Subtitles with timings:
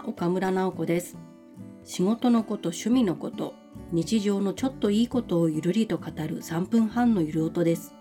[0.00, 1.18] は岡村直子です。
[1.84, 3.54] 仕事のこと趣味のこと
[3.92, 7.94] 日常のちょっといいことをゆるりと語る3分半のゆる音です。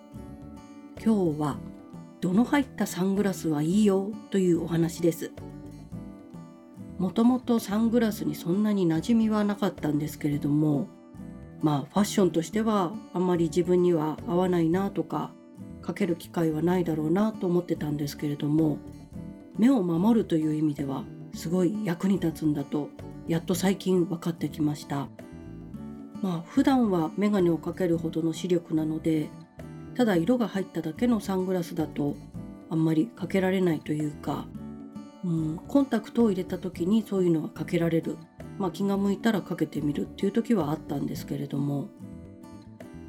[1.04, 1.58] 今日は
[2.22, 5.32] 度の入ったサングラスはいいよというお話です。
[6.98, 10.88] もともとサングラスにそんなに馴染みはなかったんですけれども
[11.62, 15.32] まあファッションとしてはあんまり自分には合わないなとか
[15.82, 18.78] かける機会はないだろうなと思ってたんですけれども
[19.58, 21.04] 目を守るという意味では
[21.40, 22.90] すごい役に立つんだと
[23.26, 25.08] やっと最近分かってきました。
[26.22, 29.30] まあ普段は眼鏡をかけるほどの視力なので
[29.96, 32.18] ただ色が入っただけのサングラスだと
[32.70, 34.48] あんまりかけられないというか、
[35.24, 38.18] うん、コンタクトを入れた時にそういうのはかけられる、
[38.58, 41.88] まあ、気が向いたらかけてみるっていう時はあったんですけれども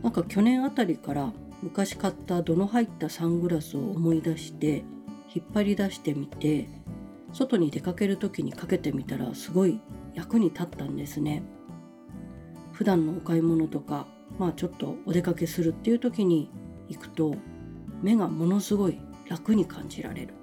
[0.05, 4.85] なんか去年あたりから昔買った度の入ったサングラスを思い出して
[5.35, 6.69] 引っ張り出してみて
[7.33, 9.81] 外に出かける時にかけてみたらすごい
[10.15, 11.43] 役に立ったんですね。
[12.73, 14.07] 普段のお買い物とか
[14.39, 16.51] まあちょっとお出かけするっていう時に
[16.89, 17.35] 行くと
[18.03, 20.35] 目がものすごい楽に感じられる。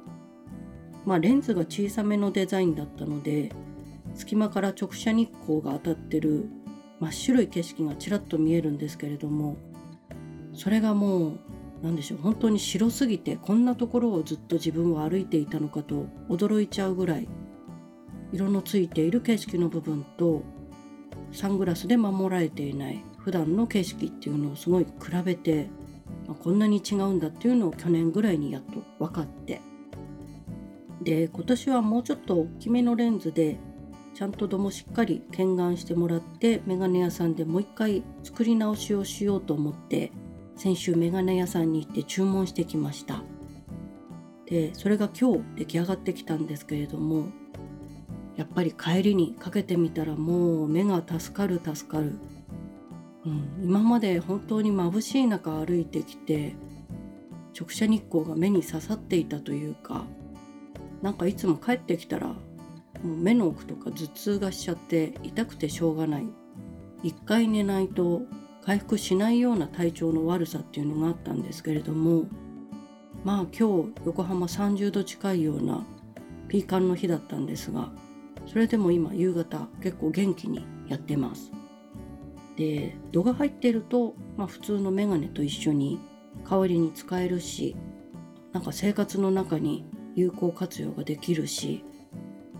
[1.06, 3.52] まあレンズが小さめのデザインだったので
[4.14, 6.50] 隙間から直射日光が当たってる
[7.00, 9.58] 真っ白い景色がちらっと見えるんですけれども
[10.54, 11.40] それがもう
[11.82, 12.20] 何でしょう。
[12.20, 17.28] 本当に白すぎてこんなところをずっと自分は歩いていたのかと驚いちゃうぐらい
[18.32, 20.44] 色のついている景色の部分と
[21.32, 24.92] サングラスで守られていない普段の景色っていうのをすごい比
[25.24, 25.70] べて、
[26.28, 29.62] まあ、こんなに違うんだっていうのを去年ぐらいにやっと分かって。
[31.02, 33.60] で今年はもうちょっと大きめのレンズで
[34.16, 40.12] ちゃんと度もしっかり検眼してもらってメガネ屋さんでもう一回作り直しをしようと思って
[40.58, 43.24] 先週メガネ屋さんに行って注文してきました。
[44.48, 47.28] でそれが今日出来上がってきたんですけれども
[48.38, 52.18] やっぱり帰りにかけてみたらもう目が助かる助かる、
[53.26, 56.56] うん、今まで本当に眩しい中歩いてきて
[57.60, 60.06] 直射日光が目に刺さっていたというか
[61.02, 62.36] なんかいつも帰ってきたらも
[63.04, 66.26] う目の奥とか頭痛がしちゃって痛くてしょうがない。
[67.04, 68.22] 一回寝ないと
[68.68, 72.26] 回復しないような体調の悪さっていうのがあったんですけれども
[73.24, 75.86] まあ今日横浜30度近いような
[76.50, 77.90] ピーカンの日だったんですが
[78.46, 81.54] それでも今夕方結構元気にやってます。
[82.58, 85.98] で度が入ってると、まあ、普通のメガネと一緒に
[86.50, 87.78] 代わりに使えるし
[88.52, 89.86] なんか生活の中に
[90.16, 91.86] 有効活用ができるし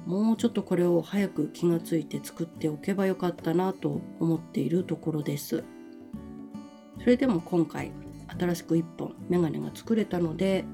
[0.06, 5.66] もうちょっとこれを早く気がついて作っておけばよかったなと思っているところです。
[7.08, 7.94] それでも今回
[8.38, 10.66] 新しく1本メガネが作れたので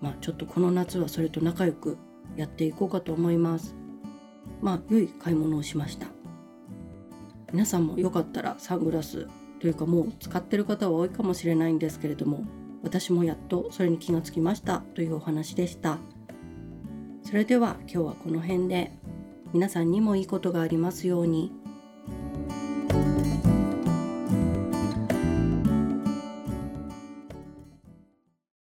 [0.00, 1.98] まあちょっとこの夏はそれと仲良く
[2.34, 3.76] やっていこうかと思います。
[4.62, 6.06] まあ良い買い物をしました。
[7.52, 9.28] 皆さんもよかったらサングラス
[9.60, 12.46] というかもう使ってる方は多いかもしれないんですけれども
[12.82, 15.98] 私もやっとそれに気がつきましたというお話でした。
[17.22, 18.92] それでは今日はこの辺で
[19.52, 21.65] 皆さんにもいいことがありますように。